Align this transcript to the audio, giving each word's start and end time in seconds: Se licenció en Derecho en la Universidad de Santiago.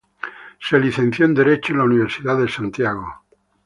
Se 0.59 0.79
licenció 0.79 1.25
en 1.25 1.35
Derecho 1.35 1.73
en 1.73 1.77
la 1.77 1.83
Universidad 1.85 2.35
de 2.41 2.49
Santiago. 2.49 3.05